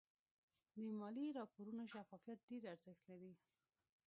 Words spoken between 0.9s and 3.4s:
مالي راپورونو شفافیت ډېر ارزښت لري.